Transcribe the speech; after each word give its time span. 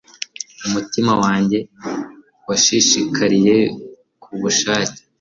umutima 0.67 1.11
wanjye 1.23 1.59
washishikariye 2.47 3.57
kubushaka 4.23 4.97